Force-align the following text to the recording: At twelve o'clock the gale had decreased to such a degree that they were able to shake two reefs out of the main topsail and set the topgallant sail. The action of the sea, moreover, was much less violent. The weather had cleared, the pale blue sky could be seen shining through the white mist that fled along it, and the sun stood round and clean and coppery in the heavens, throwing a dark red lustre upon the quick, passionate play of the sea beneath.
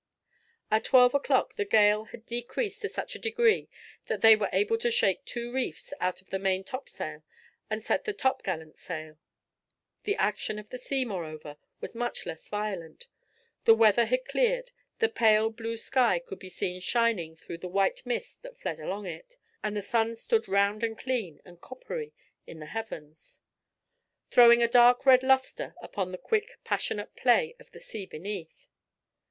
At 0.71 0.85
twelve 0.85 1.13
o'clock 1.13 1.57
the 1.57 1.63
gale 1.63 2.05
had 2.05 2.25
decreased 2.25 2.81
to 2.81 2.89
such 2.89 3.13
a 3.13 3.19
degree 3.19 3.69
that 4.07 4.21
they 4.21 4.35
were 4.35 4.49
able 4.51 4.79
to 4.79 4.89
shake 4.89 5.23
two 5.25 5.53
reefs 5.53 5.93
out 5.99 6.23
of 6.23 6.31
the 6.31 6.39
main 6.39 6.63
topsail 6.63 7.21
and 7.69 7.83
set 7.83 8.05
the 8.05 8.11
topgallant 8.11 8.77
sail. 8.77 9.19
The 10.05 10.15
action 10.15 10.57
of 10.57 10.69
the 10.69 10.79
sea, 10.79 11.05
moreover, 11.05 11.57
was 11.81 11.93
much 11.93 12.25
less 12.25 12.49
violent. 12.49 13.09
The 13.65 13.75
weather 13.75 14.05
had 14.07 14.25
cleared, 14.25 14.71
the 14.97 15.07
pale 15.07 15.51
blue 15.51 15.77
sky 15.77 16.17
could 16.17 16.39
be 16.39 16.49
seen 16.49 16.81
shining 16.81 17.35
through 17.35 17.59
the 17.59 17.67
white 17.69 18.03
mist 18.03 18.41
that 18.41 18.57
fled 18.57 18.79
along 18.79 19.05
it, 19.05 19.37
and 19.61 19.77
the 19.77 19.83
sun 19.83 20.15
stood 20.15 20.47
round 20.47 20.83
and 20.83 20.97
clean 20.97 21.41
and 21.45 21.61
coppery 21.61 22.11
in 22.47 22.57
the 22.57 22.65
heavens, 22.65 23.39
throwing 24.31 24.63
a 24.63 24.67
dark 24.67 25.05
red 25.05 25.21
lustre 25.21 25.75
upon 25.79 26.11
the 26.11 26.17
quick, 26.17 26.57
passionate 26.63 27.15
play 27.15 27.55
of 27.59 27.69
the 27.69 27.79
sea 27.79 28.07
beneath. 28.07 28.65